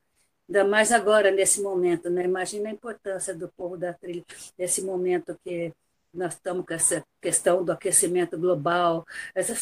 Ainda 0.47 0.63
mais 0.65 0.91
agora, 0.91 1.31
nesse 1.31 1.61
momento, 1.61 2.09
né? 2.09 2.23
imagina 2.25 2.69
a 2.69 2.73
importância 2.73 3.33
do 3.33 3.47
povo 3.49 3.77
da 3.77 3.93
trilha, 3.93 4.25
nesse 4.57 4.81
momento 4.81 5.39
que 5.43 5.71
nós 6.13 6.33
estamos 6.33 6.65
com 6.65 6.73
essa 6.73 7.03
questão 7.21 7.63
do 7.63 7.71
aquecimento 7.71 8.37
global, 8.37 9.05
essa, 9.33 9.55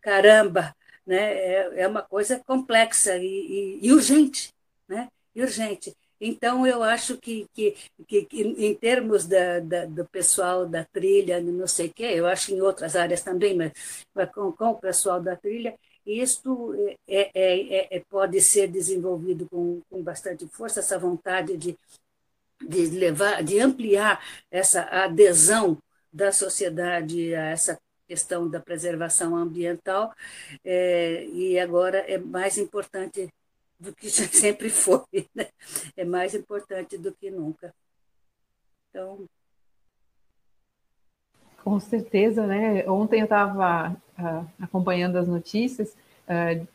caramba, 0.00 0.74
né? 1.06 1.34
é, 1.34 1.82
é 1.82 1.88
uma 1.88 2.02
coisa 2.02 2.40
complexa 2.46 3.16
e, 3.18 3.78
e, 3.82 3.86
e 3.86 3.92
urgente, 3.92 4.54
né? 4.88 5.08
E 5.34 5.42
urgente. 5.42 5.94
Então, 6.20 6.66
eu 6.66 6.82
acho 6.82 7.18
que, 7.18 7.46
que, 7.54 7.74
que, 8.06 8.24
que 8.24 8.42
em 8.42 8.74
termos 8.74 9.26
da, 9.26 9.60
da, 9.60 9.84
do 9.86 10.04
pessoal 10.06 10.66
da 10.66 10.84
trilha, 10.84 11.40
não 11.40 11.66
sei 11.66 11.88
o 11.88 11.92
quê, 11.92 12.04
eu 12.04 12.26
acho 12.26 12.52
em 12.54 12.60
outras 12.60 12.96
áreas 12.96 13.22
também, 13.22 13.54
mas, 13.56 13.72
mas 14.14 14.30
com, 14.32 14.50
com, 14.52 14.70
o 14.70 14.78
pessoal 14.80 15.20
da 15.20 15.36
trilha, 15.36 15.78
isto 16.06 16.74
é, 17.06 17.30
é, 17.34 17.76
é, 17.94 17.96
é, 17.96 18.00
pode 18.08 18.40
ser 18.40 18.68
desenvolvido 18.68 19.48
com, 19.48 19.82
com 19.90 20.02
bastante 20.02 20.46
força, 20.48 20.80
essa 20.80 20.98
vontade 20.98 21.56
de, 21.56 21.76
de 22.66 22.86
levar, 22.88 23.42
de 23.42 23.60
ampliar 23.60 24.24
essa 24.50 24.82
adesão 24.82 25.78
da 26.12 26.32
sociedade 26.32 27.34
a 27.34 27.46
essa 27.46 27.78
questão 28.08 28.48
da 28.48 28.60
preservação 28.60 29.36
ambiental, 29.36 30.14
é, 30.64 31.26
e 31.26 31.58
agora 31.58 31.98
é 31.98 32.16
mais 32.18 32.56
importante 32.56 33.28
do 33.78 33.94
que 33.94 34.08
sempre 34.10 34.68
foi. 34.70 35.02
Né? 35.34 35.48
É 35.96 36.04
mais 36.04 36.34
importante 36.34 36.96
do 36.98 37.12
que 37.12 37.30
nunca. 37.30 37.74
Então. 38.90 39.26
Com 41.62 41.80
certeza, 41.80 42.46
né? 42.46 42.88
Ontem 42.88 43.20
eu 43.20 43.24
estava 43.24 43.90
uh, 43.90 43.96
ah, 44.18 44.44
acompanhando 44.60 45.16
as 45.16 45.26
notícias. 45.26 45.96
Uh, 46.28 46.66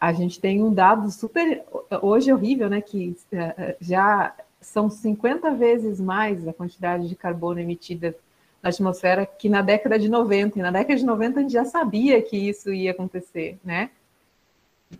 a 0.00 0.12
gente 0.12 0.40
tem 0.40 0.62
um 0.62 0.72
dado 0.72 1.10
super. 1.10 1.64
Hoje 2.02 2.30
é 2.30 2.34
horrível, 2.34 2.68
né? 2.68 2.80
Que 2.80 3.16
uh, 3.32 3.76
já 3.80 4.34
são 4.60 4.90
50 4.90 5.54
vezes 5.54 6.00
mais 6.00 6.46
a 6.46 6.52
quantidade 6.52 7.08
de 7.08 7.14
carbono 7.14 7.60
emitida 7.60 8.14
na 8.62 8.68
atmosfera 8.68 9.24
que 9.24 9.48
na 9.48 9.62
década 9.62 9.98
de 9.98 10.08
90. 10.08 10.58
E 10.58 10.62
na 10.62 10.70
década 10.70 10.98
de 10.98 11.06
90 11.06 11.38
a 11.38 11.42
gente 11.42 11.52
já 11.52 11.64
sabia 11.64 12.20
que 12.20 12.36
isso 12.36 12.72
ia 12.72 12.90
acontecer, 12.90 13.58
né? 13.64 13.90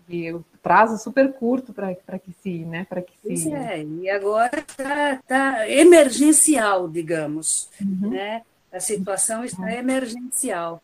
E 0.08 0.32
o 0.32 0.44
prazo 0.62 1.02
super 1.02 1.32
curto 1.32 1.72
para 1.72 1.94
que 1.94 2.32
se, 2.42 2.58
né, 2.60 2.86
para 2.88 3.02
que 3.02 3.12
se. 3.36 3.52
É, 3.52 3.82
e 3.82 4.08
agora 4.08 4.60
está 4.60 5.20
tá 5.26 5.68
emergencial, 5.68 6.88
digamos, 6.88 7.68
uhum. 7.80 8.10
né? 8.10 8.42
A 8.72 8.78
situação 8.78 9.44
está 9.44 9.62
uhum. 9.62 9.68
emergencial. 9.68 10.82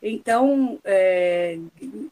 Então, 0.00 0.78
é, 0.84 1.58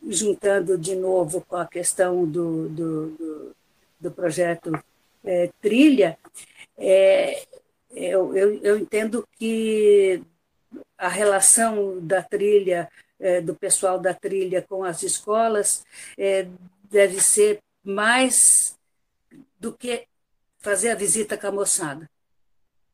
juntando 0.08 0.76
de 0.76 0.96
novo 0.96 1.40
com 1.46 1.56
a 1.56 1.66
questão 1.66 2.26
do, 2.26 2.68
do, 2.68 3.10
do, 3.10 3.56
do 4.00 4.10
projeto 4.10 4.72
é, 5.22 5.50
Trilha, 5.60 6.18
é, 6.76 7.44
eu, 7.94 8.36
eu, 8.36 8.60
eu 8.62 8.78
entendo 8.78 9.26
que 9.38 10.20
a 10.98 11.08
relação 11.08 12.00
da 12.00 12.22
trilha 12.22 12.88
é, 13.18 13.40
do 13.40 13.54
pessoal 13.54 13.99
da 13.99 14.14
trilha 14.14 14.62
com 14.62 14.85
as 14.85 15.02
escolas 15.02 15.85
é, 16.18 16.47
deve 16.90 17.21
ser 17.21 17.61
mais 17.83 18.78
do 19.59 19.73
que 19.73 20.06
fazer 20.59 20.90
a 20.90 20.94
visita 20.94 21.37
com 21.37 21.47
a 21.47 21.52
moçada. 21.52 22.11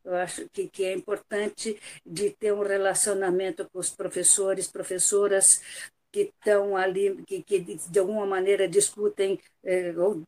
Eu 0.05 0.17
acho 0.17 0.49
que, 0.49 0.69
que 0.69 0.85
é 0.85 0.93
importante 0.93 1.79
de 2.05 2.31
ter 2.31 2.53
um 2.53 2.63
relacionamento 2.63 3.69
com 3.71 3.79
os 3.79 3.91
professores, 3.91 4.67
professoras 4.67 5.63
que 6.11 6.23
estão 6.23 6.77
ali, 6.77 7.23
que, 7.25 7.43
que 7.43 7.61
de 7.61 7.99
alguma 7.99 8.27
maneira 8.27 8.67
discutem 8.67 9.39
é, 9.63 9.93
ou 9.97 10.23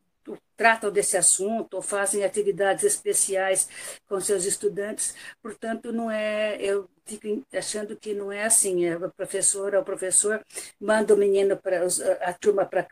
tratam 0.57 0.91
desse 0.91 1.17
assunto 1.17 1.75
ou 1.75 1.83
fazem 1.83 2.25
atividades 2.25 2.85
especiais 2.85 3.69
com 4.07 4.21
seus 4.21 4.45
estudantes. 4.45 5.15
Portanto, 5.43 5.93
não 5.93 6.11
é, 6.11 6.57
eu 6.61 6.89
fico 7.05 7.45
achando 7.53 7.97
que 7.97 8.15
não 8.15 8.31
é 8.31 8.45
assim, 8.45 8.85
é 8.85 8.93
a 8.93 9.09
professora 9.09 9.77
ou 9.79 9.83
o 9.83 9.85
professor 9.85 10.45
manda 10.81 11.15
o 11.15 11.17
menino 11.17 11.57
para 11.57 11.87
a 12.21 12.33
turma 12.35 12.65
para 12.65 12.87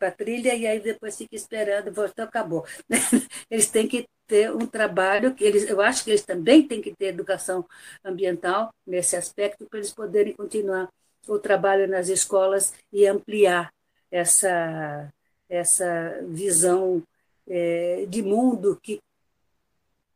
a 0.00 0.10
trilha 0.10 0.54
e 0.54 0.66
aí 0.66 0.80
depois 0.80 1.16
fica 1.16 1.36
esperando, 1.36 1.92
voltou, 1.92 2.24
acabou. 2.24 2.66
Eles 3.50 3.70
têm 3.70 3.86
que 3.88 4.06
ter 4.26 4.52
um 4.52 4.66
trabalho 4.66 5.34
que 5.34 5.42
eles, 5.42 5.68
eu 5.68 5.80
acho 5.80 6.04
que 6.04 6.10
eles 6.10 6.22
também 6.22 6.66
têm 6.66 6.82
que 6.82 6.94
ter 6.94 7.06
educação 7.06 7.66
ambiental 8.04 8.70
nesse 8.86 9.16
aspecto 9.16 9.66
para 9.66 9.78
eles 9.78 9.92
poderem 9.92 10.34
continuar 10.34 10.88
o 11.26 11.38
trabalho 11.38 11.88
nas 11.88 12.08
escolas 12.08 12.74
e 12.92 13.06
ampliar 13.06 13.72
essa, 14.10 15.10
essa 15.48 16.20
visão 16.28 17.02
é, 17.46 18.04
de 18.08 18.22
mundo 18.22 18.78
que 18.82 19.00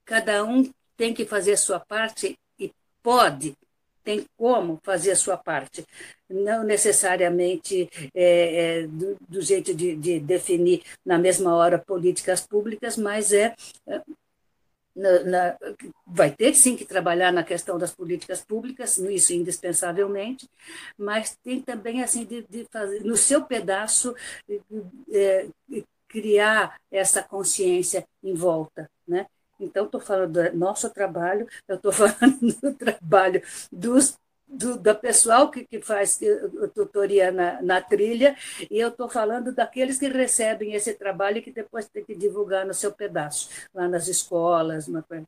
cada 0.05 0.45
um 0.45 0.71
tem 0.97 1.15
que 1.15 1.25
fazer 1.25 1.57
sua 1.57 1.81
parte 1.81 2.39
e 2.59 2.73
pode, 3.03 3.57
tem 4.05 4.27
como 4.37 4.81
fazer 4.83 5.17
sua 5.17 5.37
parte. 5.37 5.87
Não 6.29 6.65
necessariamente 6.65 7.89
é, 8.15 8.81
é, 8.83 8.87
do, 8.87 9.17
do, 9.29 9.41
jeito 9.41 9.75
de, 9.75 9.97
de, 9.97 10.21
definir 10.21 10.83
na 11.05 11.19
mesma 11.19 11.55
hora 11.55 11.79
políticas 11.79 12.47
públicas, 12.47 12.97
mas 12.97 13.33
é. 13.33 13.55
Na, 14.95 15.25
na, 15.25 15.57
vai 16.07 16.31
ter 16.31 16.55
sim 16.55 16.77
que 16.77 16.85
trabalhar 16.85 17.33
na 17.33 17.43
questão 17.43 17.79
das 17.79 17.95
políticas 17.95 18.43
públicas, 18.43 18.99
isso 18.99 19.33
indispensavelmente, 19.33 20.49
mas 20.97 21.37
tem 21.43 21.61
também 21.61 22.03
assim 22.03 22.25
de, 22.25 22.43
de 22.49 22.67
fazer 22.71 23.05
no 23.05 23.17
seu 23.17 23.45
pedaço 23.45 24.15
é, 25.13 25.49
criar 26.09 26.79
essa 26.91 27.23
consciência 27.23 28.07
em 28.23 28.35
volta, 28.35 28.89
né? 29.09 29.27
Então, 29.59 29.87
estou 29.87 30.01
falando 30.01 30.33
do 30.33 30.57
nosso 30.59 30.91
trabalho, 30.91 31.49
eu 31.69 31.77
estou 31.77 31.93
falando 31.93 32.39
do 32.41 32.75
trabalho 32.75 33.43
dos, 33.71 34.19
do, 34.53 34.79
da 34.79 34.95
pessoal 34.95 35.51
que, 35.51 35.65
que 35.65 35.81
faz 35.81 36.21
tutoria 36.75 37.33
na, 37.33 37.63
na 37.63 37.81
trilha, 37.81 38.37
e 38.71 38.79
eu 38.79 38.89
estou 38.89 39.09
falando 39.09 39.53
daqueles 39.53 39.99
que 39.99 40.09
recebem 40.09 40.75
esse 40.75 40.95
trabalho 40.95 41.39
e 41.39 41.43
que 41.43 41.51
depois 41.51 41.89
tem 41.89 42.05
que 42.05 42.15
divulgar 42.15 42.67
no 42.67 42.75
seu 42.75 42.93
pedaço, 42.93 43.49
lá 43.75 43.89
nas 43.89 44.09
escolas, 44.09 44.89
uma 44.89 45.03
coisa 45.03 45.27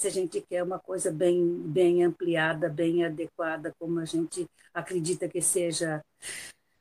se 0.00 0.06
a 0.06 0.10
gente 0.10 0.40
quer 0.40 0.62
uma 0.62 0.78
coisa 0.78 1.12
bem, 1.12 1.44
bem 1.60 2.02
ampliada, 2.02 2.70
bem 2.70 3.04
adequada, 3.04 3.74
como 3.78 4.00
a 4.00 4.06
gente 4.06 4.46
acredita 4.72 5.28
que 5.28 5.42
seja. 5.42 6.02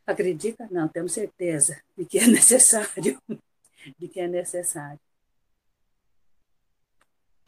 Acredita? 0.07 0.69
Não, 0.71 0.87
temos 0.87 1.11
certeza 1.11 1.81
de 1.97 2.05
que 2.05 2.17
é 2.17 2.27
necessário. 2.27 3.21
De 3.97 4.09
que 4.09 4.19
é 4.19 4.27
necessário. 4.27 4.99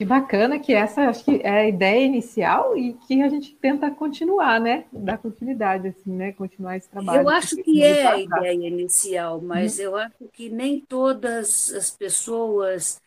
Que 0.01 0.05
bacana 0.05 0.57
que 0.57 0.73
essa 0.73 1.09
acho 1.09 1.23
que 1.23 1.41
é 1.43 1.59
a 1.59 1.67
ideia 1.67 2.03
inicial 2.03 2.75
e 2.75 2.93
que 2.93 3.21
a 3.21 3.29
gente 3.29 3.55
tenta 3.57 3.91
continuar, 3.91 4.59
né? 4.59 4.85
Dar 4.91 5.19
continuidade, 5.19 5.89
assim, 5.89 6.11
né? 6.11 6.31
Continuar 6.31 6.75
esse 6.75 6.89
trabalho. 6.89 7.21
Eu 7.21 7.29
acho 7.29 7.55
que 7.57 7.83
é 7.83 8.07
a 8.07 8.19
ideia 8.19 8.67
inicial, 8.67 9.39
mas 9.39 9.77
hum. 9.77 9.83
eu 9.83 9.95
acho 9.95 10.27
que 10.33 10.49
nem 10.49 10.79
todas 10.79 11.71
as 11.71 11.91
pessoas 11.91 12.99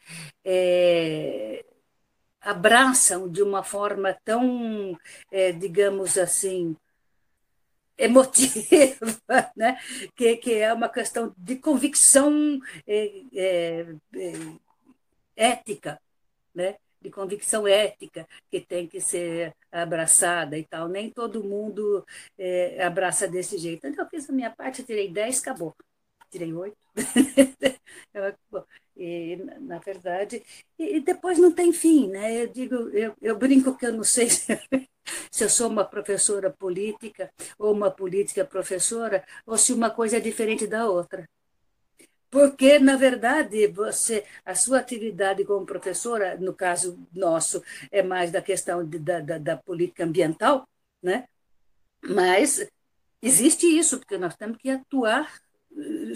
é, 0.45 1.65
abraçam 2.41 3.29
de 3.29 3.43
uma 3.43 3.65
forma 3.65 4.17
tão, 4.25 4.97
é, 5.33 5.51
digamos 5.51 6.17
assim, 6.17 6.77
emotiva, 7.99 9.19
né? 9.57 9.81
que, 10.15 10.37
que 10.37 10.55
é 10.55 10.73
uma 10.73 10.89
questão 10.89 11.35
de 11.37 11.57
convicção 11.57 12.61
é, 12.87 13.11
é, 13.35 13.87
é 14.15 15.51
ética, 15.51 16.01
né? 16.55 16.77
De 17.05 17.11
convicção 17.11 17.69
ética 17.69 18.27
que 18.51 18.61
tem 18.61 18.89
que 18.89 18.99
ser 19.01 19.55
abraçada 19.71 20.57
e 20.59 20.65
tal. 20.65 20.89
Nem 20.89 21.11
todo 21.11 21.45
mundo 21.45 22.05
é, 22.39 22.83
abraça 22.83 23.29
desse 23.29 23.59
jeito. 23.59 23.87
Então, 23.87 24.05
eu 24.05 24.11
fiz 24.11 24.29
a 24.29 24.33
minha 24.33 24.51
parte, 24.51 24.83
tirei 24.83 25.13
10, 25.13 25.41
acabou. 25.41 25.77
Tirei 26.31 26.53
8. 26.55 26.77
e, 28.97 29.37
na 29.61 29.79
verdade, 29.79 30.43
e, 30.79 31.01
depois 31.01 31.39
não 31.39 31.53
tem 31.53 31.73
fim, 31.73 32.09
né? 32.09 32.43
Eu 32.43 32.49
digo, 32.49 32.75
eu, 32.91 33.15
eu 33.21 33.39
brinco 33.39 33.77
que 33.77 33.87
eu 33.87 33.93
não 33.93 34.05
sei 34.05 34.31
se, 34.31 34.47
se 35.31 35.45
eu 35.45 35.51
sou 35.51 35.69
uma 35.69 35.85
professora 35.85 36.51
política 36.51 37.31
ou 37.59 37.73
uma 37.73 37.91
política 37.91 38.45
professora, 38.47 39.25
ou 39.47 39.59
se 39.59 39.73
uma 39.73 39.91
coisa 39.91 40.17
é 40.17 40.21
diferente 40.21 40.67
da 40.67 40.89
outra 40.89 41.29
porque 42.35 42.81
na 42.81 42.97
verdade 42.97 43.69
você 43.69 44.25
a 44.45 44.57
sua 44.57 44.81
atividade 44.81 45.45
como 45.45 45.65
professora 45.65 46.37
no 46.37 46.53
caso 46.53 46.99
nosso 47.15 47.63
é 47.93 48.03
mais 48.03 48.33
da 48.33 48.43
questão 48.43 48.85
de, 48.85 48.99
da, 48.99 49.21
da, 49.21 49.39
da, 49.39 49.57
política 49.57 50.03
ambiental 50.05 50.69
né? 51.01 51.29
Mas 52.03 52.69
existe 53.23 53.67
isso 53.67 53.99
porque 53.99 54.19
nós 54.19 54.35
temos 54.37 54.59
que 54.59 54.69
atuar 54.69 55.33
eh, 55.77 56.15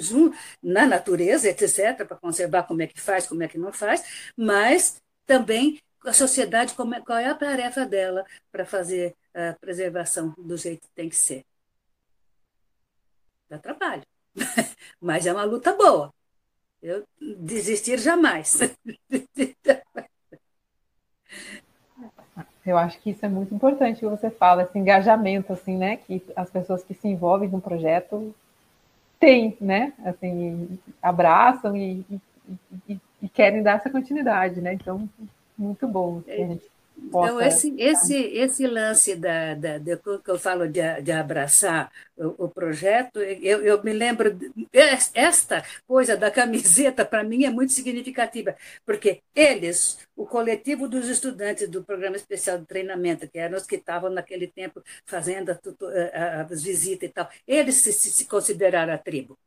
na 0.63 0.87
natureza 0.87 1.49
etc 1.49 1.97
para 2.09 2.17
conservar 2.17 2.65
como 2.65 2.83
é 2.83 2.89
que 2.89 3.01
faz 3.01 3.29
como 3.29 3.45
é 3.45 3.49
que 3.49 3.59
não 3.59 3.73
faz 3.73 4.03
mas 4.37 5.01
também 5.25 5.81
a 6.05 6.13
sociedade 6.13 6.73
é, 6.73 7.01
qual 7.01 7.19
é 7.19 7.27
a 7.27 7.35
tarefa 7.35 7.87
dela 7.87 8.25
para 8.51 8.67
fazer 8.67 9.17
a 9.35 9.55
preservação 9.55 10.35
do 10.39 10.57
jeito 10.57 10.83
que 10.83 10.95
tem 10.95 11.09
que 11.09 11.17
ser. 11.17 11.45
Dá 13.49 13.59
trabalho 13.59 14.03
mas 15.01 15.27
é 15.27 15.33
uma 15.33 15.45
luta 15.45 15.75
boa. 15.75 16.13
Eu 16.83 17.05
desistir 17.21 17.99
jamais. 17.99 18.59
Eu 22.65 22.77
acho 22.77 23.01
que 23.01 23.11
isso 23.11 23.25
é 23.25 23.29
muito 23.31 23.55
importante 23.55 24.01
que 24.01 24.07
você 24.07 24.31
fala, 24.31 24.63
esse 24.63 24.79
engajamento, 24.79 25.53
assim, 25.55 25.77
né? 25.79 25.97
Que 25.97 26.23
as 26.37 26.51
pessoas 26.51 26.85
que 26.85 26.93
se 26.93 27.09
envolvem 27.09 27.49
no 27.49 27.63
projeto 27.63 28.35
têm, 29.19 29.57
né? 29.59 29.95
Assim, 30.05 30.79
abraçam 31.01 31.75
e, 31.75 32.05
e, 32.87 33.01
e, 33.23 33.29
querem 33.31 33.63
dar 33.63 33.79
essa 33.79 33.89
continuidade, 33.89 34.61
né? 34.61 34.75
Então, 34.75 35.09
muito 35.57 35.89
bom. 35.89 36.21
Que 36.21 36.31
a 36.31 36.47
gente 36.47 36.65
então, 37.07 37.41
esse, 37.41 37.75
esse, 37.79 38.15
esse 38.15 38.67
lance 38.67 39.15
da, 39.15 39.55
da, 39.55 39.79
de, 39.79 39.97
que 39.97 40.31
eu 40.31 40.39
falo 40.39 40.69
de, 40.69 40.81
de 41.03 41.13
abraçar 41.13 41.91
o, 42.17 42.45
o 42.45 42.49
projeto, 42.49 43.21
eu, 43.21 43.63
eu, 43.63 43.83
me 43.83 43.93
lembro, 43.93 44.37
esta 45.15 45.65
coisa 45.87 46.17
da 46.17 46.31
camiseta, 46.31 47.05
para 47.05 47.25
mim, 47.25 47.45
é 47.45 47.51
muito 47.51 47.73
significativa, 47.73 48.57
porque 48.85 49.23
eles, 49.35 49.99
o 50.17 50.27
coletivo 50.27 50.89
dos 50.89 51.09
estudantes 51.09 51.69
do 51.69 51.83
Programa 51.83 52.17
Especial 52.17 52.59
de 52.59 52.67
Treinamento, 52.67 53.29
que 53.29 53.39
eram 53.39 53.57
os 53.57 53.67
que 53.67 53.77
estavam 53.77 54.11
naquele 54.11 54.47
tempo 54.47 54.83
fazendo 55.07 55.59
as 56.51 56.63
visitas 56.63 57.09
e 57.09 57.13
tal, 57.13 57.29
eles 57.47 57.77
se, 57.77 57.93
se 57.93 58.27
consideraram 58.27 58.93
a 58.93 58.99
tribo 58.99 59.39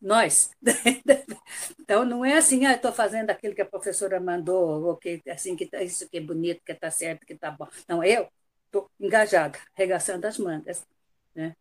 nós. 0.00 0.50
então 1.80 2.04
não 2.04 2.24
é 2.24 2.36
assim, 2.38 2.66
ah, 2.66 2.74
estou 2.74 2.92
fazendo 2.92 3.30
aquilo 3.30 3.54
que 3.54 3.62
a 3.62 3.66
professora 3.66 4.20
mandou, 4.20 4.84
ou 4.84 4.96
que 4.96 5.20
assim 5.28 5.56
que 5.56 5.66
tá, 5.66 5.82
isso 5.82 6.08
que 6.08 6.18
é 6.18 6.20
bonito, 6.20 6.62
que 6.64 6.72
está 6.72 6.90
certo, 6.90 7.26
que 7.26 7.34
está 7.34 7.50
bom. 7.50 7.68
Não, 7.88 8.02
eu 8.04 8.28
estou 8.66 8.90
engajada, 9.00 9.58
regaçando 9.74 10.26
as 10.26 10.38
mangas, 10.38 10.86
né? 11.34 11.54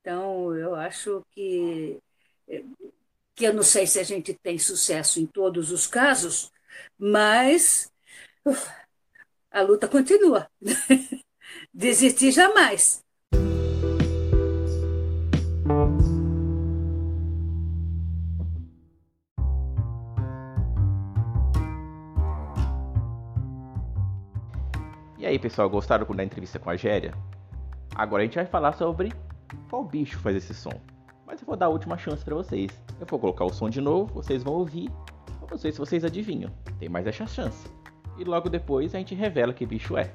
Então 0.00 0.56
eu 0.56 0.74
acho 0.74 1.24
que 1.32 2.00
que 3.34 3.44
eu 3.44 3.52
não 3.52 3.62
sei 3.62 3.86
se 3.86 3.98
a 3.98 4.02
gente 4.04 4.34
tem 4.34 4.58
sucesso 4.58 5.20
em 5.20 5.26
todos 5.26 5.72
os 5.72 5.86
casos, 5.86 6.50
mas 6.98 7.90
uf, 8.44 8.68
a 9.50 9.62
luta 9.62 9.88
continua. 9.88 10.50
Desistir 11.74 12.32
jamais. 12.32 13.03
Aí, 25.34 25.38
pessoal, 25.38 25.68
gostaram 25.68 26.06
da 26.14 26.22
entrevista 26.22 26.58
com 26.58 26.70
a 26.70 26.76
Géria? 26.76 27.12
Agora 27.96 28.22
a 28.22 28.26
gente 28.26 28.36
vai 28.36 28.46
falar 28.46 28.72
sobre 28.72 29.12
qual 29.68 29.84
bicho 29.84 30.18
faz 30.20 30.36
esse 30.36 30.54
som. 30.54 30.72
Mas 31.26 31.40
eu 31.40 31.46
vou 31.46 31.56
dar 31.56 31.66
a 31.66 31.70
última 31.70 31.98
chance 31.98 32.24
para 32.24 32.36
vocês. 32.36 32.70
Eu 33.00 33.06
vou 33.06 33.18
colocar 33.18 33.44
o 33.44 33.52
som 33.52 33.68
de 33.68 33.80
novo, 33.80 34.14
vocês 34.14 34.44
vão 34.44 34.54
ouvir. 34.54 34.88
Vamos 35.40 35.62
ver 35.62 35.72
se 35.72 35.78
vocês 35.78 36.04
adivinham. 36.04 36.52
Tem 36.78 36.88
mais 36.88 37.06
essa 37.06 37.26
chance. 37.26 37.68
E 38.16 38.22
logo 38.22 38.48
depois 38.48 38.94
a 38.94 38.98
gente 38.98 39.14
revela 39.14 39.52
que 39.52 39.66
bicho 39.66 39.96
é. 39.96 40.14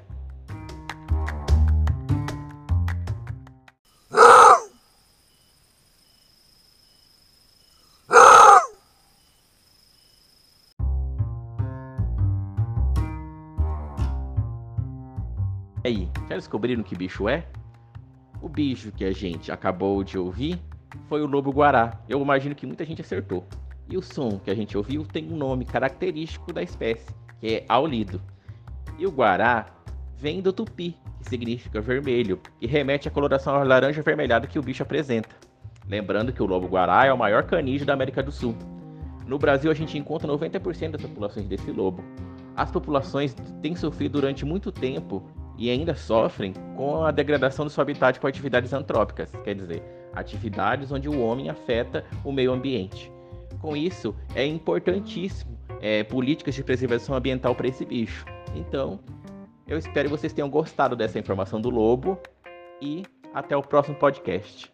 Aí, 15.90 16.08
já 16.28 16.36
descobriram 16.36 16.82
que 16.82 16.96
bicho 16.96 17.28
é? 17.28 17.44
O 18.40 18.48
bicho 18.48 18.90
que 18.92 19.04
a 19.04 19.12
gente 19.12 19.52
acabou 19.52 20.02
de 20.02 20.16
ouvir 20.16 20.58
foi 21.08 21.20
o 21.20 21.26
lobo 21.26 21.50
guará. 21.50 22.00
Eu 22.08 22.20
imagino 22.22 22.54
que 22.54 22.66
muita 22.66 22.84
gente 22.84 23.02
acertou. 23.02 23.44
E 23.88 23.96
o 23.96 24.02
som 24.02 24.38
que 24.38 24.50
a 24.50 24.54
gente 24.54 24.76
ouviu 24.76 25.04
tem 25.04 25.30
um 25.30 25.36
nome 25.36 25.64
característico 25.64 26.52
da 26.52 26.62
espécie, 26.62 27.12
que 27.40 27.54
é 27.54 27.64
aulido. 27.68 28.20
E 28.98 29.06
o 29.06 29.10
guará 29.10 29.66
vem 30.16 30.40
do 30.40 30.52
tupi, 30.52 30.96
que 31.18 31.28
significa 31.28 31.80
vermelho, 31.80 32.40
e 32.60 32.66
remete 32.66 33.08
à 33.08 33.10
coloração 33.10 33.62
laranja 33.64 34.00
avermelhada 34.00 34.46
que 34.46 34.58
o 34.58 34.62
bicho 34.62 34.82
apresenta. 34.82 35.34
Lembrando 35.88 36.32
que 36.32 36.42
o 36.42 36.46
lobo 36.46 36.68
guará 36.68 37.04
é 37.04 37.12
o 37.12 37.18
maior 37.18 37.42
canídeo 37.44 37.84
da 37.84 37.94
América 37.94 38.22
do 38.22 38.30
Sul. 38.30 38.54
No 39.26 39.38
Brasil, 39.38 39.70
a 39.70 39.74
gente 39.74 39.98
encontra 39.98 40.28
90% 40.28 40.92
das 40.92 41.02
populações 41.02 41.46
desse 41.46 41.70
lobo. 41.70 42.02
As 42.56 42.70
populações 42.70 43.34
têm 43.60 43.74
sofrido 43.74 44.12
durante 44.20 44.44
muito 44.44 44.70
tempo 44.70 45.22
e 45.60 45.68
ainda 45.68 45.94
sofrem 45.94 46.54
com 46.74 47.04
a 47.04 47.10
degradação 47.10 47.66
do 47.66 47.70
seu 47.70 47.82
habitat 47.82 48.18
por 48.18 48.28
atividades 48.28 48.72
antrópicas. 48.72 49.30
Quer 49.44 49.54
dizer, 49.54 49.82
atividades 50.14 50.90
onde 50.90 51.06
o 51.06 51.20
homem 51.20 51.50
afeta 51.50 52.02
o 52.24 52.32
meio 52.32 52.50
ambiente. 52.50 53.12
Com 53.60 53.76
isso, 53.76 54.16
é 54.34 54.44
importantíssimo 54.46 55.58
é, 55.82 56.02
políticas 56.02 56.54
de 56.54 56.64
preservação 56.64 57.14
ambiental 57.14 57.54
para 57.54 57.68
esse 57.68 57.84
bicho. 57.84 58.24
Então, 58.54 58.98
eu 59.68 59.76
espero 59.76 60.08
que 60.08 60.16
vocês 60.16 60.32
tenham 60.32 60.48
gostado 60.48 60.96
dessa 60.96 61.18
informação 61.18 61.60
do 61.60 61.68
lobo 61.68 62.18
e 62.80 63.02
até 63.34 63.54
o 63.54 63.62
próximo 63.62 63.96
podcast. 63.96 64.72